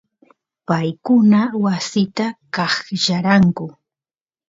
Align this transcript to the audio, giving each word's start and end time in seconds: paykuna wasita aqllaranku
paykuna 0.67 1.41
wasita 1.63 2.25
aqllaranku 2.65 3.65